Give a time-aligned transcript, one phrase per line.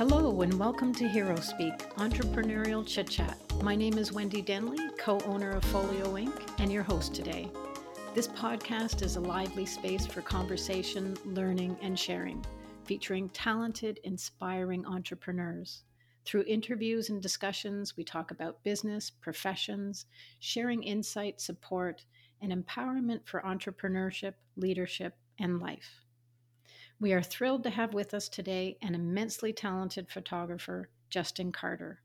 [0.00, 3.36] Hello, and welcome to Hero Speak, Entrepreneurial Chit Chat.
[3.62, 7.50] My name is Wendy Denley, co owner of Folio Inc., and your host today.
[8.14, 12.42] This podcast is a lively space for conversation, learning, and sharing,
[12.86, 15.82] featuring talented, inspiring entrepreneurs.
[16.24, 20.06] Through interviews and discussions, we talk about business, professions,
[20.38, 22.06] sharing insight, support,
[22.40, 26.06] and empowerment for entrepreneurship, leadership, and life.
[27.00, 32.02] We are thrilled to have with us today an immensely talented photographer, Justin Carter.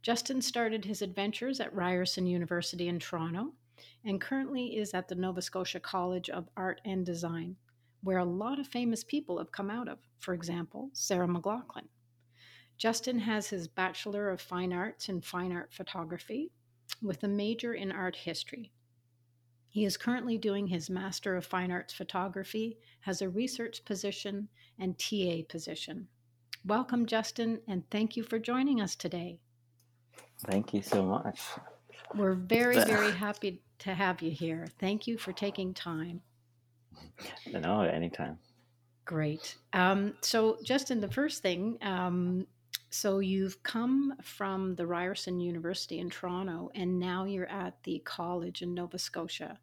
[0.00, 3.52] Justin started his adventures at Ryerson University in Toronto
[4.06, 7.56] and currently is at the Nova Scotia College of Art and Design,
[8.02, 11.88] where a lot of famous people have come out of, for example, Sarah McLachlan.
[12.78, 16.50] Justin has his Bachelor of Fine Arts in Fine Art Photography
[17.02, 18.72] with a major in art history
[19.72, 24.46] he is currently doing his Master of Fine Arts Photography, has a research position
[24.78, 26.06] and TA position.
[26.66, 29.38] Welcome, Justin, and thank you for joining us today.
[30.40, 31.40] Thank you so much.
[32.14, 34.68] We're very, very happy to have you here.
[34.78, 36.20] Thank you for taking time.
[37.50, 38.38] No, anytime.
[39.06, 39.56] Great.
[39.72, 42.46] Um, so, Justin, the first thing, um,
[42.90, 48.60] so you've come from the Ryerson University in Toronto, and now you're at the college
[48.60, 49.58] in Nova Scotia.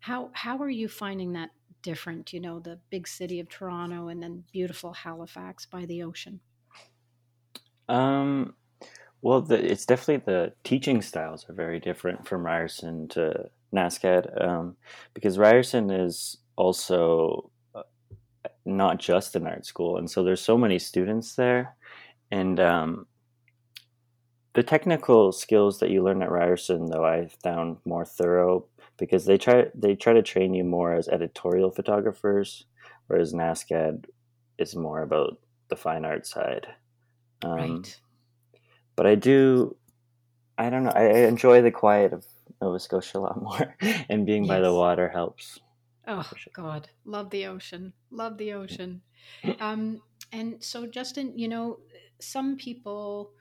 [0.00, 1.50] How how are you finding that
[1.82, 2.32] different?
[2.32, 6.40] You know, the big city of Toronto and then beautiful Halifax by the ocean.
[7.88, 8.54] Um,
[9.22, 14.76] well, the, it's definitely the teaching styles are very different from Ryerson to NSCAD um,
[15.14, 17.82] because Ryerson is also uh,
[18.66, 21.76] not just an art school, and so there's so many students there
[22.30, 23.06] and um,
[24.54, 28.66] the technical skills that you learn at Ryerson, though, I found more thorough
[28.98, 32.66] because they try they try to train you more as editorial photographers,
[33.06, 34.06] whereas NSCAD
[34.58, 36.66] is more about the fine art side.
[37.42, 38.00] Um, right.
[38.96, 39.76] But I do,
[40.56, 40.92] I don't know.
[40.94, 42.26] I, I, enjoy the quiet of
[42.60, 43.76] Nova Scotia a lot more,
[44.08, 44.48] and being yes.
[44.48, 45.60] by the water helps.
[46.06, 46.52] Oh sure.
[46.52, 47.92] God, love the ocean.
[48.10, 49.02] Love the ocean.
[49.60, 50.00] Um,
[50.32, 51.78] and so, Justin, you know,
[52.20, 53.32] some people,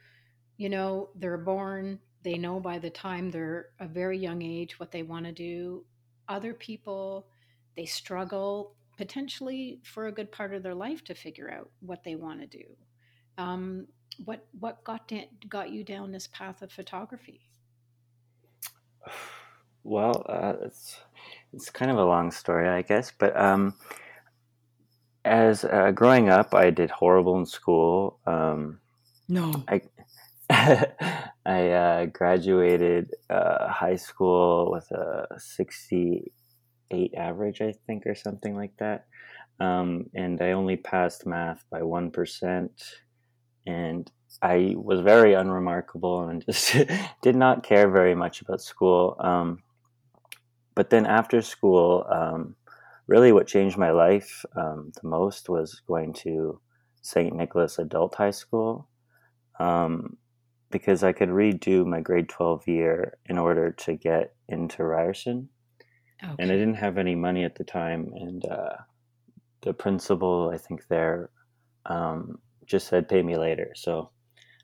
[0.57, 4.91] you know, they're born, they know by the time they're a very young age what
[4.91, 5.85] they want to do.
[6.27, 7.27] Other people,
[7.77, 12.15] they struggle potentially for a good part of their life to figure out what they
[12.15, 12.65] want to do.
[13.38, 13.88] Um,
[14.25, 17.49] what what got da- got you down this path of photography?
[19.83, 20.99] Well, uh, it's
[21.53, 23.73] it's kind of a long story, I guess, but um,
[25.23, 28.19] as uh, growing up, I did horrible in school.
[28.25, 28.81] Um,
[29.29, 29.79] no, I
[30.50, 38.75] I uh, graduated uh, high school with a sixty-eight average, I think, or something like
[38.80, 39.07] that.
[39.59, 42.72] Um, and I only passed math by one percent,
[43.66, 44.09] and
[44.41, 46.75] I was very unremarkable and just
[47.22, 49.16] did not care very much about school.
[49.19, 49.63] Um,
[50.75, 52.56] but then after school, um,
[53.07, 56.59] really what changed my life um, the most was going to
[57.02, 57.34] St.
[57.34, 58.88] Nicholas Adult High School
[59.59, 60.18] um,
[60.69, 65.50] because I could redo my grade 12 year in order to get into Ryerson.
[66.23, 66.35] Okay.
[66.39, 68.11] And I didn't have any money at the time.
[68.16, 68.75] And uh,
[69.61, 71.29] the principal, I think, there
[71.85, 73.72] um, just said, pay me later.
[73.75, 74.09] So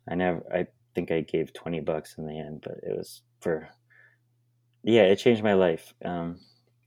[0.09, 3.69] I never, I think I gave 20 bucks in the end, but it was for,
[4.83, 5.93] yeah, it changed my life.
[6.03, 6.39] Um,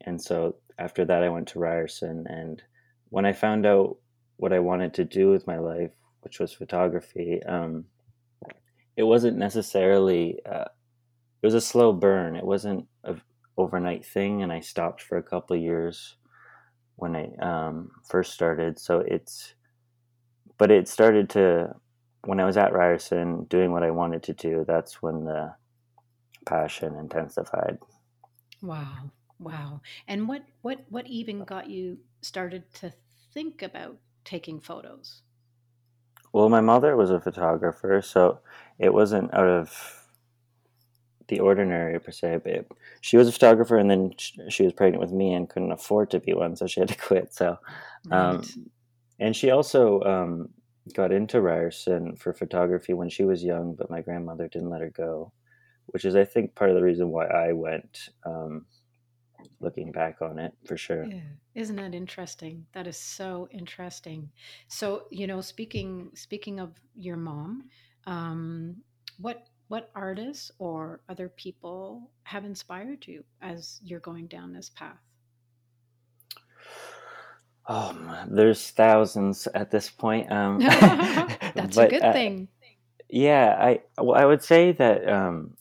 [0.02, 2.26] and so after that, I went to Ryerson.
[2.28, 2.62] And
[3.08, 3.96] when I found out
[4.36, 7.86] what I wanted to do with my life, which was photography, um,
[8.96, 10.64] it wasn't necessarily, uh,
[11.42, 12.36] it was a slow burn.
[12.36, 13.20] It wasn't an
[13.56, 14.42] overnight thing.
[14.42, 16.16] And I stopped for a couple years
[16.96, 18.78] when I um, first started.
[18.78, 19.54] So it's,
[20.58, 21.74] but it started to,
[22.24, 25.54] when I was at Ryerson doing what I wanted to do, that's when the
[26.46, 27.78] passion intensified.
[28.62, 29.10] Wow.
[29.38, 29.80] Wow.
[30.08, 32.92] And what what what even got you started to
[33.34, 35.22] think about taking photos?
[36.36, 38.40] Well, my mother was a photographer, so
[38.78, 40.04] it wasn't out of
[41.28, 42.40] the ordinary per se.
[42.44, 42.66] But
[43.00, 44.12] she was a photographer, and then
[44.50, 46.98] she was pregnant with me and couldn't afford to be one, so she had to
[47.08, 47.32] quit.
[47.32, 47.56] So,
[48.10, 48.50] um, right.
[49.18, 50.50] and she also um,
[50.92, 54.90] got into Ryerson for photography when she was young, but my grandmother didn't let her
[54.90, 55.32] go,
[55.86, 58.10] which is, I think, part of the reason why I went.
[58.26, 58.66] Um,
[59.60, 61.04] looking back on it for sure.
[61.04, 61.20] Yeah.
[61.54, 62.66] Isn't that interesting?
[62.72, 64.30] That is so interesting.
[64.68, 67.64] So, you know, speaking speaking of your mom,
[68.06, 68.76] um,
[69.18, 74.98] what what artists or other people have inspired you as you're going down this path?
[77.68, 80.30] Oh, there's thousands at this point.
[80.30, 82.48] Um, That's a good uh, thing.
[83.08, 85.56] Yeah, I well, I would say that um,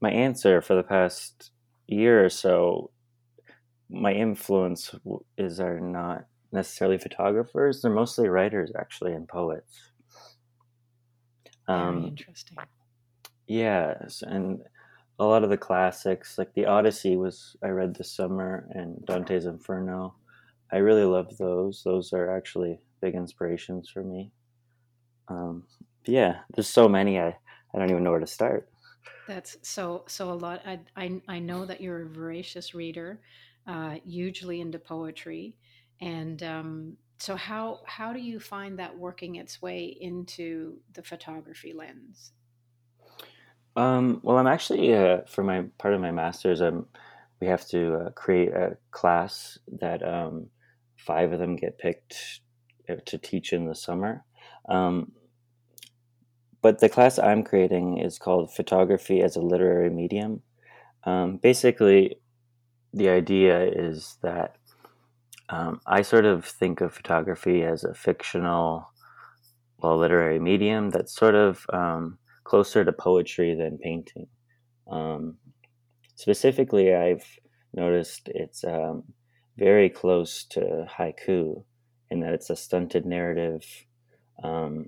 [0.00, 1.50] my answer for the past
[1.86, 2.90] year or so,
[3.90, 4.94] my influence
[5.38, 7.82] is are not necessarily photographers.
[7.82, 9.92] They're mostly writers, actually, and poets.
[11.76, 12.66] Very Um, interesting.
[13.46, 14.62] yes, and
[15.18, 19.46] a lot of the classics, like the Odyssey, was I read this summer, and Dante's
[19.46, 20.16] Inferno.
[20.72, 21.82] I really love those.
[21.84, 24.32] Those are actually big inspirations for me.
[25.28, 25.66] Um,
[26.06, 27.18] yeah, there's so many.
[27.20, 27.28] I
[27.74, 28.70] I don't even know where to start.
[29.26, 30.62] That's so so a lot.
[30.66, 33.20] I I, I know that you're a voracious reader,
[33.66, 35.54] uh, hugely into poetry,
[36.00, 41.72] and um, so how how do you find that working its way into the photography
[41.72, 42.32] lens?
[43.76, 46.86] Um, well, I'm actually uh, for my part of my master's, um,
[47.40, 50.46] we have to uh, create a class that um,
[50.96, 52.40] five of them get picked
[52.88, 54.24] uh, to teach in the summer.
[54.68, 55.12] Um,
[56.62, 60.42] but the class I'm creating is called Photography as a Literary Medium.
[61.04, 62.16] Um, basically,
[62.96, 64.56] the idea is that
[65.50, 68.88] um, I sort of think of photography as a fictional,
[69.78, 74.26] well, literary medium that's sort of um, closer to poetry than painting.
[74.90, 75.36] Um,
[76.14, 77.24] specifically, I've
[77.74, 79.04] noticed it's um,
[79.58, 81.62] very close to haiku
[82.10, 83.64] in that it's a stunted narrative
[84.42, 84.86] um,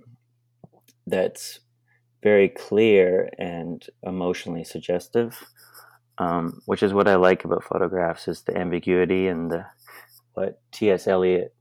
[1.07, 1.61] that's
[2.23, 5.39] very clear and emotionally suggestive,
[6.19, 9.67] um, which is what I like about photographs is the ambiguity and the
[10.35, 11.07] what T.S.
[11.07, 11.55] Eliot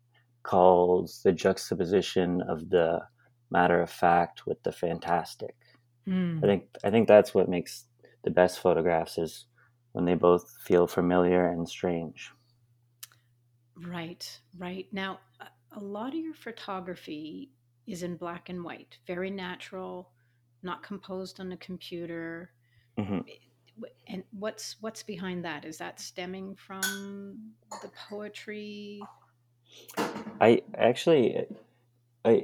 [0.44, 3.01] calls the juxtaposition of the
[3.51, 5.56] matter of fact with the fantastic.
[6.44, 7.86] I Mm, think I think that's what makes
[8.24, 9.45] the best photographs is
[9.94, 12.31] when they both feel familiar and strange.
[13.75, 14.88] right, right.
[14.92, 15.19] Now,
[15.71, 17.51] a lot of your photography
[17.86, 20.12] is in black and white, very natural,
[20.63, 22.51] not composed on a computer.
[22.98, 23.19] hmm
[24.07, 25.65] And what's what's behind that?
[25.65, 29.01] Is that stemming from the poetry?
[30.41, 31.45] I actually
[32.25, 32.44] I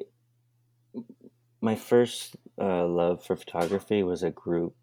[1.62, 4.76] my first uh, love for photography was a group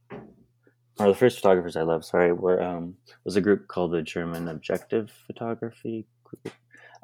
[0.98, 4.48] or the first photographers I loved, sorry, were um was a group called the German
[4.48, 6.54] Objective Photography Group.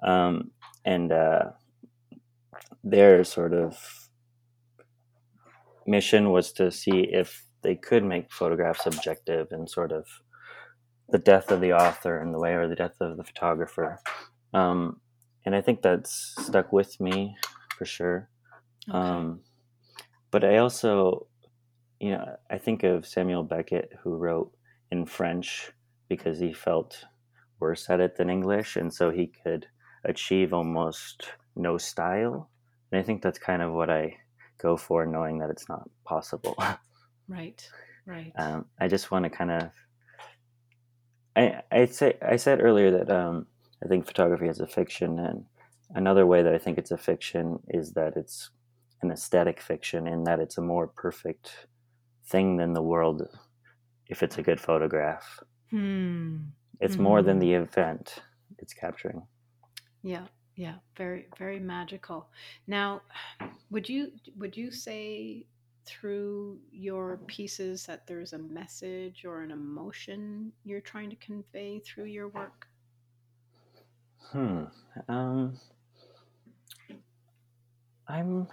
[0.03, 0.51] Um,
[0.85, 1.51] and uh,
[2.85, 4.09] their sort of
[5.87, 10.07] mission was to see if they could make photographs objective and sort of
[11.09, 14.01] the death of the author in the way or the death of the photographer.
[14.55, 15.01] Um,
[15.45, 17.37] and I think that's stuck with me
[17.77, 18.29] for sure.
[18.89, 18.97] Okay.
[18.97, 19.41] Um,
[20.31, 21.27] but I also,
[21.99, 24.53] you know, I think of Samuel Beckett who wrote
[24.93, 25.73] in French
[26.09, 27.05] because he felt
[27.59, 29.67] worse at it than English, and so he could
[30.05, 32.49] achieve almost no style.
[32.93, 34.19] And I think that's kind of what I
[34.59, 36.57] go for, knowing that it's not possible.
[37.29, 37.71] Right,
[38.05, 38.35] right.
[38.39, 39.71] um, I just want to kind of.
[41.35, 43.47] I I say I said earlier that um,
[43.85, 45.47] I think photography is a fiction, and
[45.95, 48.51] another way that I think it's a fiction is that it's
[49.03, 51.67] an aesthetic fiction, in that it's a more perfect
[52.27, 53.29] thing than the world.
[54.09, 55.41] If it's a good photograph,
[55.71, 56.51] Hmm.
[56.81, 58.23] it's more than hmm the event
[58.59, 59.27] it's capturing.
[60.03, 60.77] Yeah, yeah.
[60.97, 62.29] Very, very magical.
[62.67, 63.03] Now,
[63.71, 65.47] would you would you say
[65.87, 72.07] through your pieces that there's a message or an emotion you're trying to convey through
[72.07, 72.67] your work?
[74.33, 74.65] Hmm.
[75.09, 75.59] Um.
[78.09, 78.49] I'm.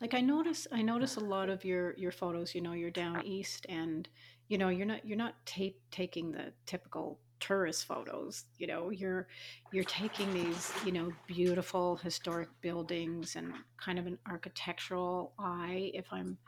[0.00, 2.54] Like I notice, I notice a lot of your your photos.
[2.54, 4.08] You know, you're down east, and
[4.48, 8.44] you know, you're not you're not ta- taking the typical tourist photos.
[8.58, 9.26] You know, you're
[9.72, 13.52] you're taking these you know beautiful historic buildings and
[13.84, 16.38] kind of an architectural eye, if I'm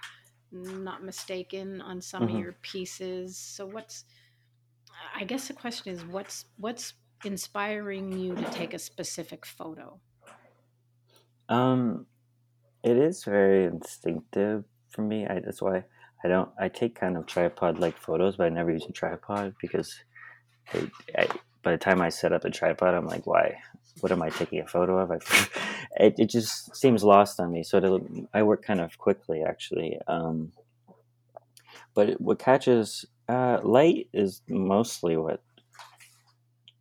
[0.53, 2.41] not mistaken, on some of mhm.
[2.41, 3.37] your pieces.
[3.39, 4.05] So what's
[5.15, 10.01] I guess the question is what's what's inspiring you to take a specific photo?
[11.49, 12.07] Um.
[12.85, 15.27] It is very instinctive for me.
[15.27, 15.85] I, that's why
[16.25, 16.51] I don't.
[16.61, 19.95] I take kind of tripod-like photos, but I never use a tripod because
[20.73, 21.29] I, I,
[21.63, 23.59] by the time I set up a tripod, I'm like, why?
[24.01, 25.11] What am I taking a photo of?
[25.11, 25.17] I,
[26.05, 27.63] it, it just seems lost on me.
[27.63, 29.99] So to, I work kind of quickly, actually.
[30.07, 30.53] Um,
[31.95, 35.43] but what catches uh, light is mostly what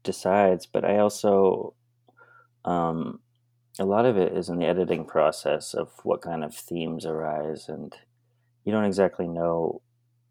[0.03, 0.65] decides.
[0.65, 1.73] But I also
[2.65, 3.19] um,
[3.79, 7.67] a lot of it is in the editing process of what kind of themes arise,
[7.67, 7.95] and
[8.63, 9.81] you don't exactly know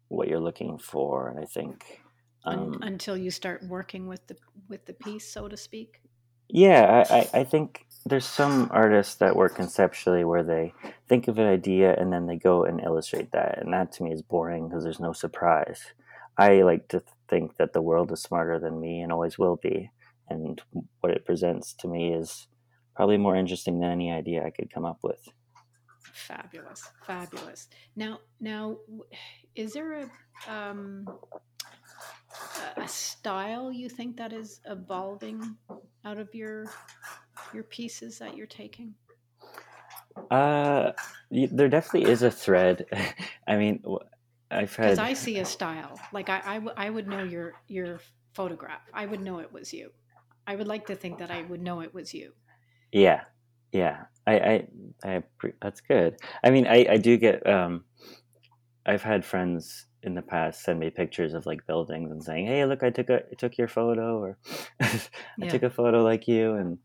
[0.07, 1.29] what you're looking for.
[1.29, 2.01] And I think
[2.45, 4.35] um, until you start working with the
[4.69, 6.01] with the piece, so to speak.
[6.49, 10.73] Yeah, I, I, I think there's some artists that work conceptually where they
[11.07, 13.59] think of an idea and then they go and illustrate that.
[13.59, 15.81] And that to me is boring because there's no surprise.
[16.37, 19.89] I like to think that the world is smarter than me and always will be.
[20.29, 20.61] And
[20.99, 22.47] what it presents to me is
[22.95, 25.29] probably more interesting than any idea I could come up with.
[26.13, 27.67] Fabulous, fabulous.
[27.95, 28.77] Now, now,
[29.55, 31.07] is there a um,
[32.77, 35.55] a style you think that is evolving
[36.05, 36.65] out of your
[37.53, 38.93] your pieces that you're taking?
[40.29, 40.91] Uh,
[41.31, 42.85] there definitely is a thread.
[43.47, 43.83] I mean,
[44.51, 44.85] I've had.
[44.85, 45.99] Because I see a style.
[46.11, 47.99] Like I, I, w- I would know your your
[48.33, 48.81] photograph.
[48.93, 49.91] I would know it was you.
[50.45, 52.33] I would like to think that I would know it was you.
[52.91, 53.21] Yeah,
[53.71, 54.05] yeah.
[54.27, 54.67] I, I,
[55.05, 55.23] I.
[55.61, 56.17] That's good.
[56.43, 57.45] I mean, I, I do get.
[57.47, 57.85] Um,
[58.85, 62.65] I've had friends in the past send me pictures of like buildings and saying, "Hey,
[62.65, 64.37] look, I took a I took your photo," or
[64.81, 64.99] "I
[65.37, 65.49] yeah.
[65.49, 66.77] took a photo like you," and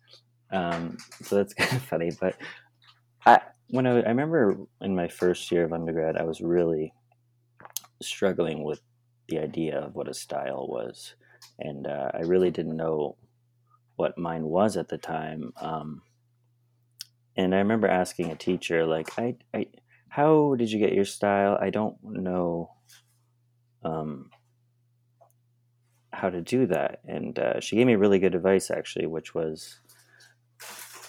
[0.50, 2.10] um, so that's kind of funny.
[2.18, 2.36] But
[3.26, 6.94] I when I, I remember in my first year of undergrad, I was really
[8.00, 8.80] struggling with
[9.28, 11.14] the idea of what a style was,
[11.58, 13.16] and uh, I really didn't know
[13.96, 15.52] what mine was at the time.
[15.60, 16.02] Um,
[17.36, 19.66] and I remember asking a teacher, like, I, I,
[20.08, 21.58] how did you get your style?
[21.60, 22.70] I don't know
[23.84, 24.30] um,
[26.12, 27.00] how to do that.
[27.06, 29.80] And uh, she gave me really good advice, actually, which was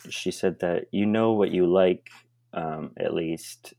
[0.10, 2.10] she said that you know what you like,
[2.54, 3.74] um, at least.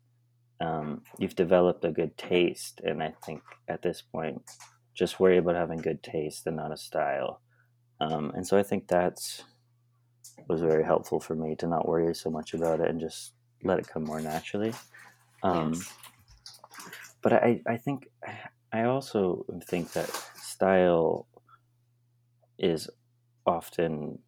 [0.60, 2.82] Um, you've developed a good taste.
[2.84, 4.42] And I think at this point,
[4.94, 7.40] just worry about having good taste and not a style.
[8.00, 9.42] Um, and so I think that's
[10.48, 13.78] was very helpful for me to not worry so much about it and just let
[13.78, 14.72] it come more naturally.
[15.42, 15.94] Um, yes.
[17.22, 18.08] But I, I think
[18.72, 21.26] I also think that style
[22.58, 22.88] is
[23.46, 24.18] often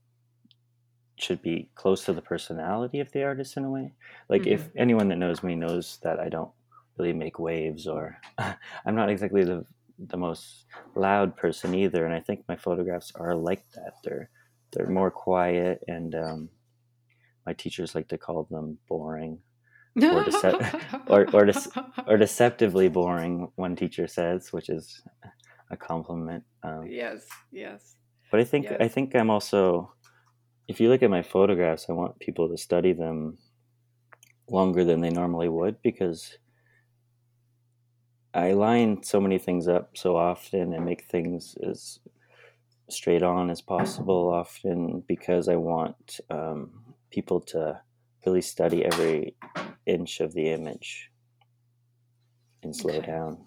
[1.16, 3.92] should be close to the personality of the artist in a way.
[4.28, 4.54] Like mm-hmm.
[4.54, 6.50] if anyone that knows me knows that I don't
[6.98, 9.64] really make waves or I'm not exactly the
[10.08, 10.64] the most
[10.96, 13.94] loud person either and I think my photographs are like that.
[14.02, 14.30] They're
[14.72, 16.48] they're more quiet and um,
[17.46, 19.38] my teachers like to call them boring
[19.96, 25.02] or, dece- or, or, de- or deceptively boring, one teacher says, which is
[25.70, 26.44] a compliment.
[26.62, 27.96] Um, yes, yes.
[28.30, 28.76] But I think yes.
[28.80, 29.92] I think I'm also,
[30.66, 33.36] if you look at my photographs, I want people to study them
[34.48, 36.38] longer than they normally would because
[38.34, 41.98] I line so many things up so often and make things as
[42.88, 46.70] straight on as possible often because I want um,
[47.10, 47.80] people to
[48.26, 49.36] really study every
[49.86, 51.10] inch of the image
[52.62, 53.06] and slow okay.
[53.06, 53.38] down.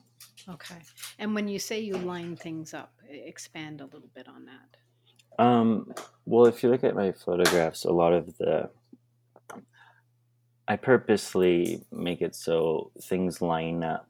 [0.50, 0.75] Okay.
[1.20, 5.44] And when you say you line things up, expand a little bit on that.
[5.44, 5.94] Um,
[6.25, 8.70] well, if you look at my photographs, a lot of the
[10.67, 14.10] I purposely make it so things line up,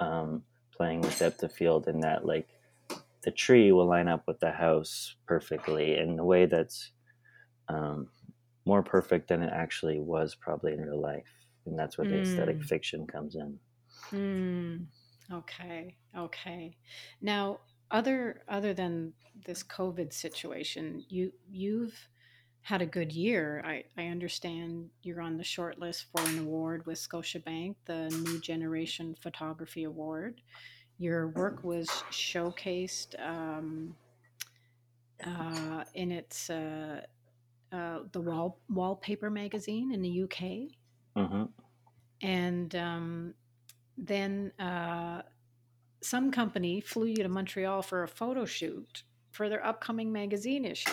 [0.00, 0.42] um,
[0.76, 2.48] playing with depth of field, and that like
[3.22, 6.90] the tree will line up with the house perfectly in a way that's
[7.68, 8.08] um,
[8.64, 12.58] more perfect than it actually was probably in real life and that's where the aesthetic
[12.58, 12.64] mm.
[12.64, 13.58] fiction comes in
[14.12, 14.84] mm.
[15.32, 16.76] okay okay
[17.20, 17.58] now
[17.90, 19.12] other other than
[19.46, 22.08] this covid situation you you've
[22.62, 26.86] had a good year I, I understand you're on the short list for an award
[26.86, 30.40] with scotiabank the new generation photography award
[30.98, 33.94] your work was showcased um,
[35.26, 37.00] uh, in its uh,
[37.74, 40.40] uh, the wall wallpaper magazine in the UK,
[41.16, 41.44] mm-hmm.
[42.22, 43.34] and um,
[43.98, 45.22] then uh,
[46.00, 49.02] some company flew you to Montreal for a photo shoot
[49.32, 50.90] for their upcoming magazine issue.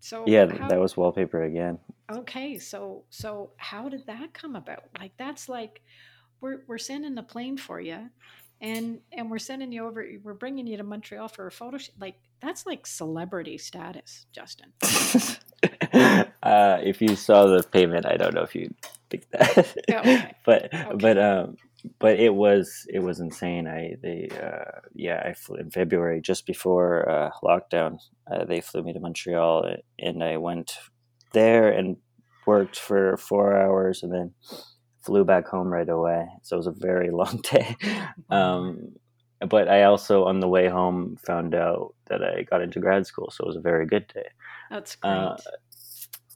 [0.00, 1.78] So yeah, how, that was wallpaper again.
[2.10, 4.84] Okay, so so how did that come about?
[5.00, 5.82] Like that's like
[6.40, 8.10] we're we're sending a plane for you,
[8.62, 10.06] and and we're sending you over.
[10.22, 11.94] We're bringing you to Montreal for a photo shoot.
[12.00, 14.72] Like that's like celebrity status, Justin.
[16.42, 18.72] uh, if you saw the payment, I don't know if you
[19.10, 20.34] think that, oh, okay.
[20.46, 20.92] but okay.
[20.96, 21.56] but um,
[21.98, 23.66] but it was it was insane.
[23.66, 27.98] I they uh, yeah I flew in February just before uh, lockdown.
[28.32, 30.78] Uh, they flew me to Montreal, and I went
[31.32, 31.96] there and
[32.46, 34.34] worked for four hours, and then
[35.02, 36.28] flew back home right away.
[36.42, 37.76] So it was a very long day.
[38.30, 38.92] Um,
[39.48, 43.30] but I also on the way home found out that I got into grad school,
[43.30, 44.28] so it was a very good day.
[44.70, 45.46] That's uh, great.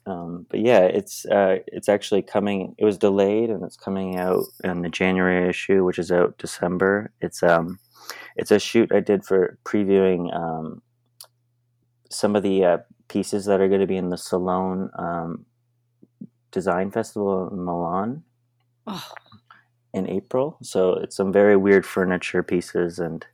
[0.06, 2.75] Uh, um, but yeah, it's uh, it's actually coming.
[2.78, 7.12] It was delayed, and it's coming out in the January issue, which is out December.
[7.20, 7.78] It's um,
[8.37, 10.82] it's a shoot I did for previewing um,
[12.11, 15.44] some of the uh, pieces that are going to be in the Salone um,
[16.52, 18.23] Design Festival in Milan
[18.86, 19.12] Oh,
[19.92, 20.58] in April.
[20.62, 23.26] So it's some very weird furniture pieces, and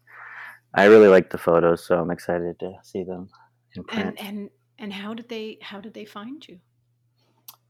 [0.75, 3.29] I really like the photos, so I'm excited to see them
[3.75, 4.19] in print.
[4.19, 6.59] and and and how did they how did they find you?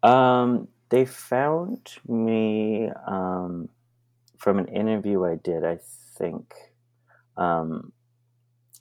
[0.09, 3.69] Um, they found me um,
[4.39, 5.79] from an interview I did, I
[6.19, 6.53] think,
[7.37, 7.93] um,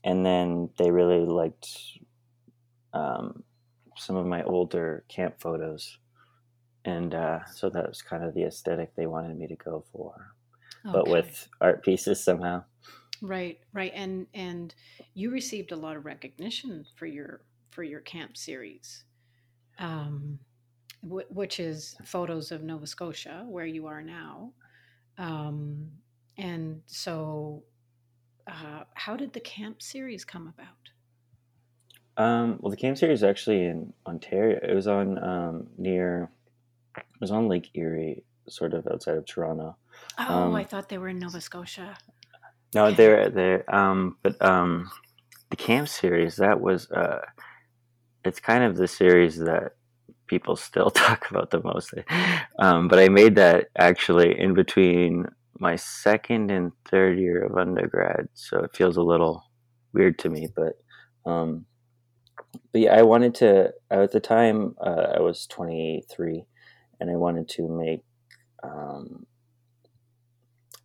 [0.03, 1.70] and then they really liked
[2.93, 3.43] um,
[3.96, 5.98] some of my older camp photos,
[6.86, 10.34] and uh, so that was kind of the aesthetic they wanted me to go for,
[10.84, 12.64] but with art pieces somehow.
[13.22, 14.74] Right, right, and and
[15.14, 19.04] you received a lot of recognition for your for your camp series,
[19.80, 20.40] um,
[21.02, 24.54] wh- which is photos of Nova Scotia, where you are now,
[25.18, 25.92] um,
[26.38, 27.64] and so
[28.48, 30.90] uh, how did the camp series come about?
[32.18, 34.60] Um, well, the camp series actually in Ontario.
[34.62, 36.30] It was on um, near,
[36.98, 39.78] it was on Lake Erie, sort of outside of Toronto.
[40.18, 41.98] Oh, I Um, thought they were in Nova Scotia.
[42.74, 43.76] No, they're there.
[43.76, 44.92] Um, but um,
[45.50, 47.20] the camp series that was uh,
[48.24, 49.74] it's kind of the series that
[50.28, 51.94] people still talk about the most.
[52.60, 55.26] Um, but I made that actually in between
[55.60, 59.44] my second and third year of undergrad, so it feels a little
[59.94, 60.48] weird to me.
[60.56, 60.74] But
[61.30, 61.66] um,
[62.72, 63.74] but yeah, I wanted to.
[63.92, 66.46] At the time, uh, I was twenty three,
[67.01, 68.03] and I wanted to make.
[68.63, 69.25] Um,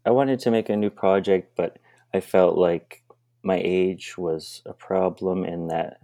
[0.04, 1.78] I wanted to make a new project, but
[2.14, 3.02] I felt like
[3.42, 5.98] my age was a problem in that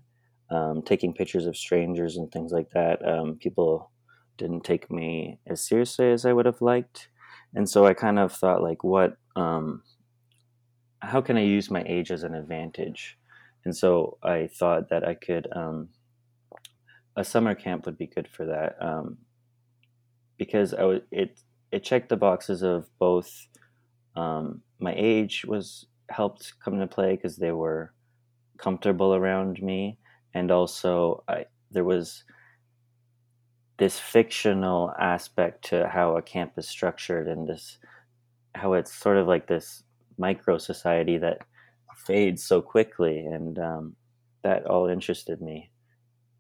[0.51, 3.91] um, taking pictures of strangers and things like that, um, people
[4.37, 7.09] didn't take me as seriously as I would have liked.
[7.55, 9.83] And so I kind of thought, like, what, um,
[10.99, 13.19] how can I use my age as an advantage?
[13.65, 15.89] And so I thought that I could, um,
[17.17, 19.19] a summer camp would be good for that um,
[20.45, 20.85] because I
[21.23, 21.31] it,
[21.77, 23.31] it checked the boxes of both
[24.17, 27.93] um, my age was helped come into play because they were
[28.59, 29.99] comfortable around me.
[30.35, 32.25] And also I, there was
[33.79, 37.79] this fictional aspect to how a camp is structured and this
[38.55, 39.83] how it's sort of like this
[40.19, 41.39] micro society that
[42.07, 43.21] fades so quickly.
[43.21, 43.97] And um,
[44.45, 45.71] that all interested me.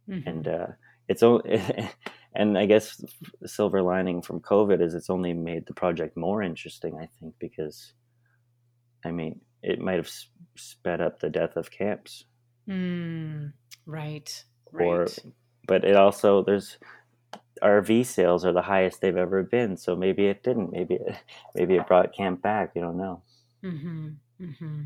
[0.08, 0.26] Mhm.
[0.26, 0.66] and uh,
[1.08, 1.22] it's
[2.34, 3.02] and i guess
[3.40, 7.34] the silver lining from covid is it's only made the project more interesting i think
[7.38, 7.92] because
[9.04, 10.10] i mean it might have
[10.56, 12.24] sped up the death of camps
[12.68, 13.52] Mm,
[13.86, 15.18] right, or right.
[15.66, 16.78] but it also there's
[17.60, 21.16] rv sales are the highest they've ever been so maybe it didn't maybe it,
[21.56, 23.22] maybe it brought camp back we don't know
[23.64, 24.08] Mm-hmm.
[24.40, 24.82] Mm-hmm.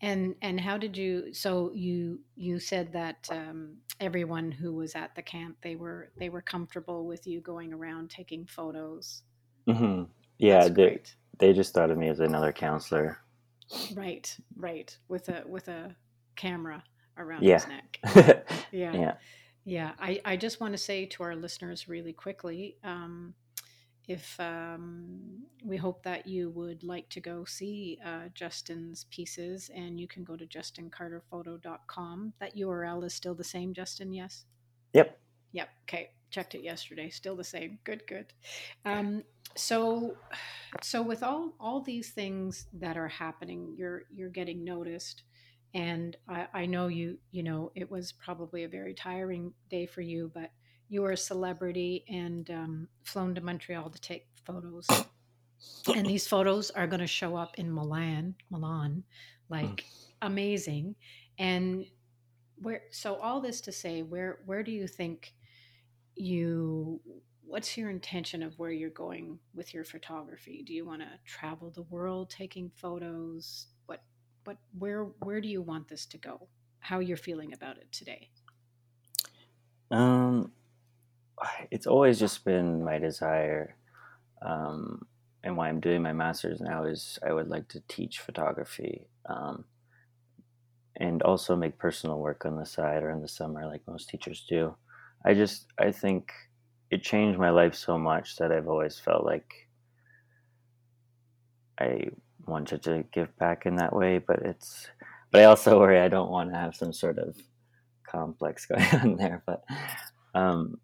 [0.00, 1.32] And and how did you?
[1.32, 6.28] So you you said that um, everyone who was at the camp they were they
[6.28, 9.22] were comfortable with you going around taking photos.
[9.68, 10.04] hmm
[10.38, 11.16] yeah That's they, great.
[11.38, 13.18] they just thought of me as another counselor
[13.94, 14.96] Right, right.
[15.08, 15.96] With a with a
[16.36, 16.82] camera
[17.16, 17.98] around yeah his neck.
[18.72, 19.14] Yeah, yeah
[19.64, 19.92] yeah.
[19.98, 22.76] I I just want to say to our listeners really quickly.
[22.84, 23.34] Um,
[24.08, 30.00] if um, we hope that you would like to go see uh, Justin's pieces, and
[30.00, 32.32] you can go to justincarterphoto.com.
[32.40, 34.44] That URL is still the same, Justin, yes?
[34.92, 35.18] yep
[35.52, 35.68] Yep.
[35.84, 36.10] Okay.
[36.30, 37.10] Checked it yesterday.
[37.10, 37.78] Still the same.
[37.84, 38.02] Good.
[38.06, 38.32] Good.
[38.84, 39.22] Um,
[39.54, 40.16] so,
[40.82, 45.24] so with all all these things that are happening, you're you're getting noticed,
[45.74, 47.18] and I, I know you.
[47.32, 50.50] You know, it was probably a very tiring day for you, but
[50.92, 54.86] you were a celebrity and um, flown to Montreal to take photos,
[55.94, 58.34] and these photos are going to show up in Milan.
[58.50, 59.04] Milan,
[59.48, 59.86] like
[60.20, 60.94] amazing,
[61.38, 61.86] and
[62.56, 62.82] where.
[62.90, 65.34] So all this to say, where where do you think?
[66.14, 67.00] you
[67.44, 71.70] what's your intention of where you're going with your photography do you want to travel
[71.70, 74.02] the world taking photos what
[74.44, 76.48] what where where do you want this to go
[76.80, 78.28] how you're feeling about it today
[79.90, 80.50] um
[81.70, 83.76] it's always just been my desire
[84.42, 85.06] um,
[85.44, 89.64] and why i'm doing my master's now is i would like to teach photography um,
[90.96, 94.44] and also make personal work on the side or in the summer like most teachers
[94.48, 94.74] do.
[95.24, 96.32] I just i think
[96.90, 99.68] it changed my life so much that i've always felt like
[101.80, 102.08] i
[102.46, 104.88] wanted to give back in that way but it's
[105.30, 107.36] but i also worry i don't want to have some sort of
[108.04, 109.64] complex going on there but
[110.34, 110.78] um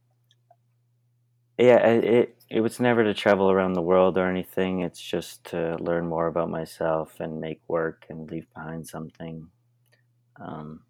[1.58, 5.76] yeah it, it was never to travel around the world or anything it's just to
[5.80, 9.48] learn more about myself and make work and leave behind something
[10.40, 10.80] um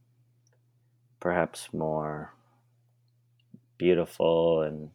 [1.21, 2.35] perhaps more
[3.79, 4.91] beautiful and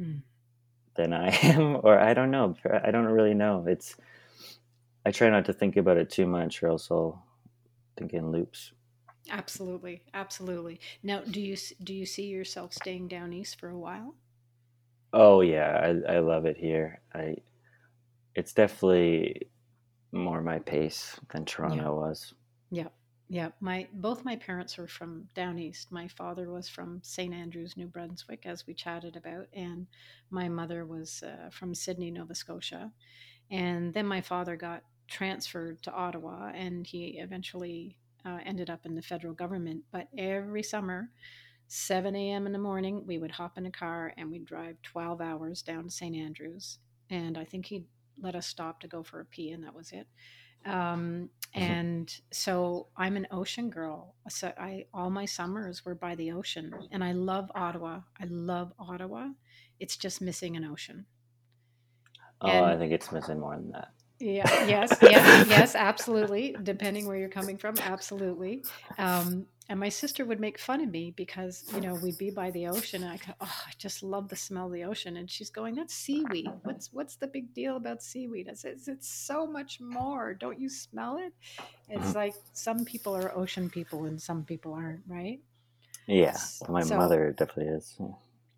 [0.00, 0.22] Mm.
[0.94, 2.56] than I am, or I don't know.
[2.84, 3.64] I don't really know.
[3.66, 3.96] It's
[5.04, 7.26] I try not to think about it too much, or else I'll
[7.96, 8.72] think in loops.
[9.30, 10.80] Absolutely, absolutely.
[11.02, 14.16] Now, do you do you see yourself staying down east for a while?
[15.12, 17.00] Oh yeah, I I love it here.
[17.14, 17.36] I
[18.34, 19.50] it's definitely
[20.12, 22.34] more my pace than Yeah, Toronto was.
[22.70, 22.88] yeah,
[23.28, 23.50] yeah.
[23.60, 25.92] My both my parents were from down east.
[25.92, 29.86] My father was from St Andrews, New Brunswick, as we chatted about, and
[30.30, 32.92] my mother was uh, from Sydney, Nova Scotia.
[33.50, 38.94] And then my father got transferred to Ottawa, and he eventually uh, ended up in
[38.94, 39.84] the federal government.
[39.92, 41.10] But every summer
[41.68, 42.46] 7 a.m.
[42.46, 45.84] in the morning, we would hop in a car and we'd drive 12 hours down
[45.84, 46.16] to St.
[46.16, 46.78] Andrews.
[47.10, 47.84] And I think he'd
[48.20, 50.06] let us stop to go for a pee, and that was it.
[50.66, 51.60] Um, Mhm.
[51.62, 54.14] and so I'm an ocean girl.
[54.28, 58.00] So I all my summers were by the ocean, and I love Ottawa.
[58.20, 59.28] I love Ottawa.
[59.78, 61.06] It's just missing an ocean.
[62.40, 63.92] Oh, I think it's missing more than that.
[64.20, 66.56] yeah, yes, yes, yes, absolutely.
[66.62, 68.64] Depending where you're coming from, absolutely.
[68.98, 72.50] Um, and my sister would make fun of me because, you know, we'd be by
[72.50, 75.16] the ocean and I go, oh, I just love the smell of the ocean.
[75.18, 76.48] And she's going, that's seaweed.
[76.62, 78.48] What's what's the big deal about seaweed?
[78.50, 80.32] I said, it's, so much more.
[80.34, 81.34] Don't you smell it?
[81.88, 82.14] It's Mhm.
[82.14, 85.40] like some people are ocean people and some people aren't, right?
[86.06, 87.96] Yeah, my So mother definitely is.
[88.00, 88.06] yeah.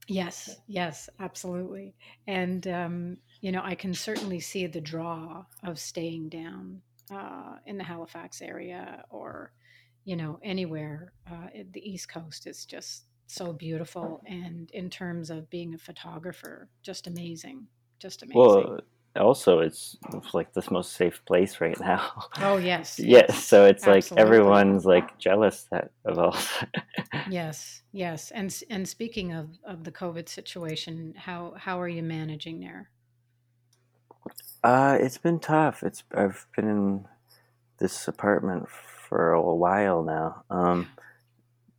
[0.08, 1.94] Yes, yes, absolutely.
[2.26, 7.78] And, um, you know, I can certainly see the draw of staying down uh, in
[7.78, 9.52] the Halifax area or,
[10.04, 11.12] you know, anywhere.
[11.30, 14.22] Uh, the East Coast is just so beautiful.
[14.26, 17.66] And in terms of being a photographer, just amazing.
[17.98, 18.40] Just amazing.
[18.40, 18.80] Well,
[19.16, 19.96] also it's
[20.32, 22.10] like the most safe place right now.
[22.38, 26.64] Oh, yes, Yeah, yes, so it's like everyone's like jealous that of us.
[27.28, 28.30] Yes, yes.
[28.30, 32.90] And and speaking of, of the COVID situation, how how are you managing there?
[34.62, 35.82] uh, it's been tough.
[35.82, 37.08] It's I've been in
[37.78, 38.68] this apartment
[39.10, 40.44] for a while now.
[40.50, 40.90] Um,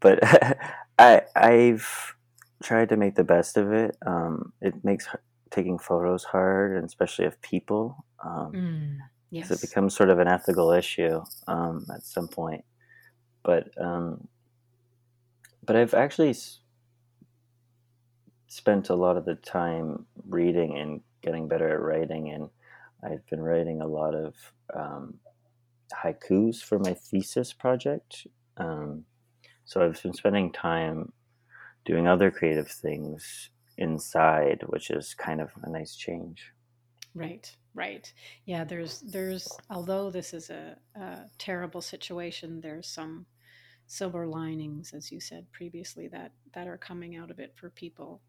[0.01, 0.19] but
[0.99, 2.15] I I've
[2.63, 3.97] tried to make the best of it.
[4.05, 5.07] Um, it makes
[5.51, 8.97] taking photos hard, and especially of people, um, Mm,
[9.41, 12.65] 'cause it becomes sort of an ethical issue um, at some point.
[13.43, 14.29] But um,
[15.65, 16.61] but I've actually s-
[18.47, 22.49] spent a lot of the time reading and getting better at writing, and
[23.03, 24.35] I've been writing a lot of
[24.75, 25.19] um,
[26.03, 28.27] haikus for my thesis project.
[28.57, 29.05] Um,
[29.65, 31.13] so I've been spending time
[31.85, 36.51] doing other creative things inside, which is kind of a nice change.
[37.13, 38.11] Right, right.
[38.45, 43.25] Yeah, there's there's although this is a, a terrible situation, there's some
[43.87, 48.21] silver linings, as you said previously, that that are coming out of it for people.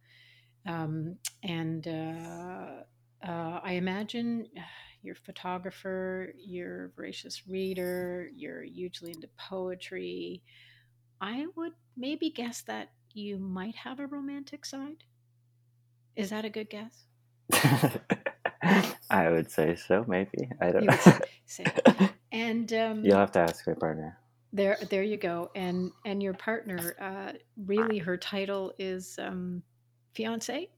[0.67, 2.83] Um, and uh,
[3.27, 4.47] uh, I imagine
[5.03, 10.43] you're a photographer, you're a voracious reader, you're hugely into poetry.
[11.21, 15.05] I would maybe guess that you might have a romantic side.
[16.17, 17.05] Is that a good guess?
[19.11, 20.51] I would say so, maybe.
[20.61, 21.65] I don't would say.
[22.31, 24.19] And um, You'll have to ask your partner.
[24.53, 25.51] There, there you go.
[25.55, 29.63] And and your partner, uh, really, her title is um,
[30.15, 30.69] fiance.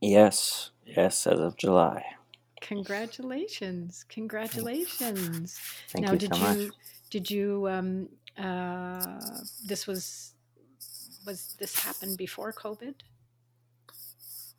[0.00, 2.02] Yes, yes, as of July.
[2.60, 5.60] Congratulations, congratulations.
[5.92, 6.60] Thank Now, you did so much.
[6.60, 6.72] you
[7.10, 10.34] did you um, uh, this was
[11.26, 12.94] was this happened before COVID?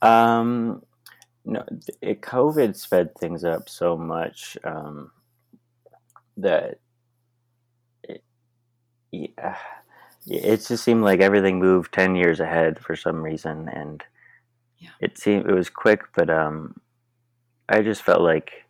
[0.01, 0.83] Um,
[1.45, 1.63] no,
[2.01, 5.11] it, COVID sped things up so much um,
[6.37, 6.79] that
[8.03, 8.23] it,
[9.11, 9.57] yeah,
[10.27, 14.03] it just seemed like everything moved ten years ahead for some reason, and
[14.79, 14.89] Yeah.
[15.01, 16.80] it seemed it was quick, but um,
[17.71, 18.65] I just felt like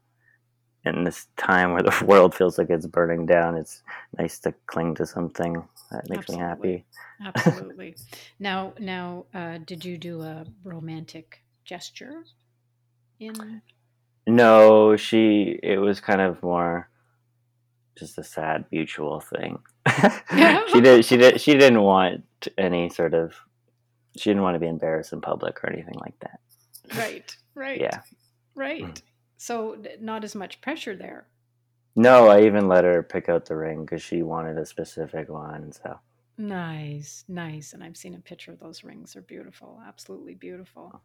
[0.86, 3.84] in this time where the world feels like it's burning down, it's
[4.18, 6.86] nice to cling to something that makes me happy.
[7.24, 7.96] Absolutely.
[8.40, 12.24] Now, now, uh, did you do a romantic gesture
[13.20, 13.62] in?
[14.28, 15.60] No, she.
[15.62, 16.90] It was kind of more
[17.98, 19.60] just a sad mutual thing.
[20.72, 21.06] she did.
[21.06, 21.42] She did.
[21.42, 22.24] She didn't want
[22.58, 23.34] any sort of.
[24.18, 26.40] She didn't want to be embarrassed in public or anything like that.
[26.98, 28.02] Right, right, Yeah.
[28.56, 29.02] Right.
[29.38, 31.28] So not as much pressure there.
[31.96, 35.72] No, I even let her pick out the ring because she wanted a specific one.
[35.72, 36.00] So
[36.38, 37.74] Nice, nice.
[37.74, 39.14] And I've seen a picture of those rings.
[39.14, 41.02] They're beautiful, absolutely beautiful.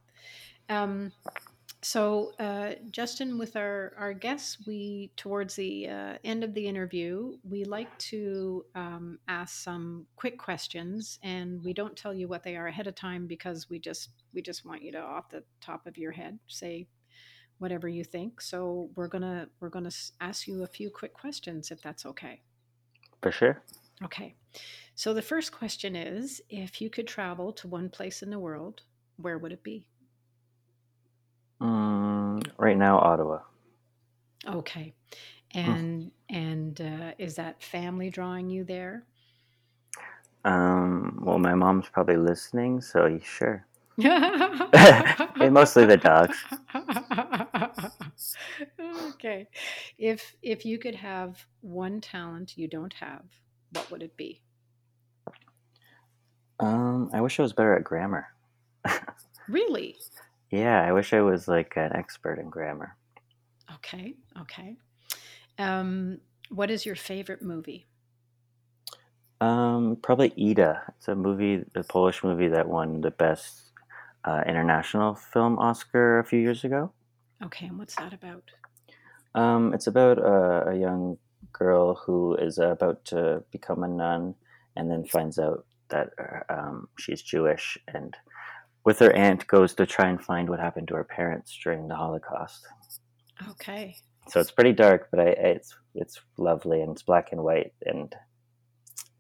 [0.69, 1.13] Um,
[1.83, 7.37] So, uh, Justin, with our, our guests, we towards the uh, end of the interview,
[7.49, 12.57] we like to um, ask some quick questions, and we don't tell you what they
[12.57, 15.87] are ahead of time because we just we just want you to, off the top
[15.87, 16.89] of your head, say
[17.59, 18.41] whatever you think.
[18.41, 19.91] So, we're gonna we're gonna
[20.21, 22.43] ask you a few quick questions, if that's okay.
[23.23, 23.63] For sure.
[24.05, 24.35] Okay.
[24.95, 28.83] So, the first question is: If you could travel to one place in the world,
[29.17, 29.87] where would it be?
[31.61, 33.41] Mm, right now, Ottawa.
[34.47, 34.95] Okay.
[35.53, 35.59] Hmm.
[35.59, 39.05] And and uh, is that family drawing you there?
[40.45, 43.67] Um, well, my mom's probably listening, so sure.
[43.99, 46.37] and mostly the dogs.
[48.81, 49.47] okay.
[49.99, 53.25] If if you could have one talent you don't have,
[53.73, 54.43] what would it be?
[56.59, 58.29] Um, I wish I was better at grammar.
[59.49, 59.97] Really?
[60.51, 62.97] Yeah, I wish I was like an expert in grammar.
[63.75, 64.15] Okay.
[64.41, 64.77] Okay.
[65.59, 66.19] Um,
[66.51, 67.87] what is your favorite movie?
[69.41, 70.83] Um, probably Ida.
[70.97, 73.73] It's a movie, the Polish movie that won the best
[74.25, 76.93] uh, international film Oscar a few years ago.
[77.45, 78.45] Okay, and what's that about?
[79.35, 81.19] Um, it's about a, a young
[81.53, 84.35] girl who is about to become a nun
[84.77, 86.11] and then finds out that
[86.49, 88.17] um, she's Jewish and
[88.85, 91.97] with her aunt goes to try and find what happened to her parents during the
[91.97, 92.65] Holocaust.
[93.51, 93.97] Okay.
[94.29, 98.15] So it's pretty dark, but I, it's it's lovely and it's black and white and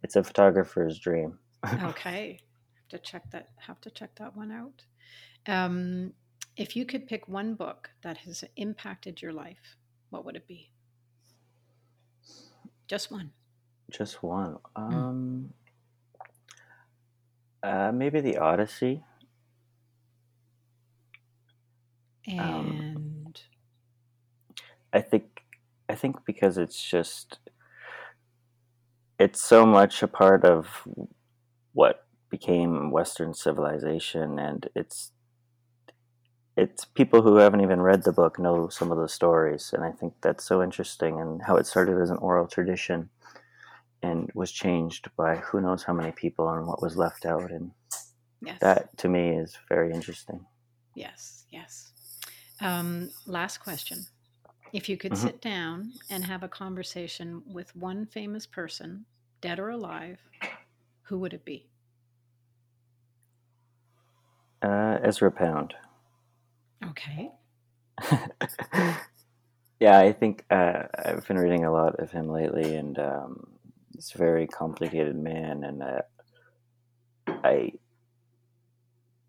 [0.02, 1.38] it's a photographer's dream.
[1.82, 2.38] Okay.
[2.74, 4.82] have to check that have to check that one out.
[5.48, 6.12] Um,
[6.56, 9.76] if you could pick one book that has impacted your life,
[10.10, 10.70] what would it be?
[12.88, 13.32] Just one.
[13.90, 14.58] Just one.
[14.74, 15.52] Um,
[17.62, 19.04] uh, maybe the Odyssey.
[22.38, 23.40] Um, And
[24.92, 25.42] I think
[25.88, 27.38] I think because it's just
[29.18, 30.66] it's so much a part of
[31.72, 35.12] what became Western civilization, and it's
[36.56, 39.92] it's people who haven't even read the book know some of the stories, and I
[39.92, 43.10] think that's so interesting, and how it started as an oral tradition
[44.02, 47.72] and was changed by who knows how many people and what was left out, and
[48.40, 48.58] yes.
[48.60, 50.46] that to me is very interesting.
[50.94, 51.92] Yes, yes.
[52.60, 54.06] Um, last question.
[54.72, 55.16] If you could Mhm.
[55.16, 59.06] sit down and have a conversation with one famous person,
[59.40, 60.20] dead or alive,
[61.02, 61.68] who would it be?
[64.62, 65.74] Uh, Ezra Pound.
[66.84, 67.30] Okay.
[69.80, 73.46] yeah, I think uh, I've been reading a lot of him lately, and um,
[73.94, 75.64] he's a very complicated man.
[75.64, 76.02] And uh,
[77.44, 77.72] I,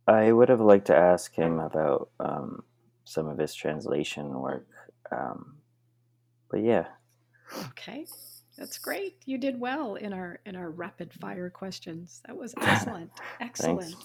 [0.08, 2.64] I would have liked to ask him about um,
[3.06, 4.68] some of his translation work.
[5.12, 5.58] Um,
[6.50, 6.88] but yeah,
[7.70, 8.06] Okay.
[8.58, 9.18] That's great.
[9.26, 12.22] You did well in our in our rapid fire questions.
[12.26, 13.12] That was excellent.
[13.40, 13.96] Excellent.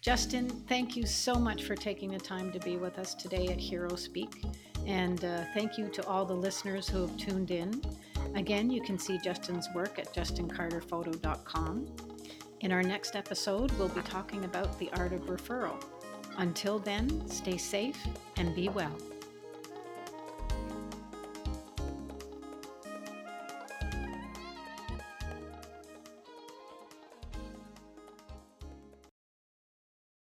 [0.00, 3.58] Justin, thank you so much for taking the time to be with us today at
[3.58, 4.44] Hero Speak.
[4.86, 7.82] And uh, thank you to all the listeners who have tuned in.
[8.34, 11.86] Again, you can see Justin's work at justincarterphoto.com.
[12.60, 15.82] In our next episode, we'll be talking about the art of referral.
[16.38, 17.98] Until then, stay safe
[18.36, 18.96] and be well.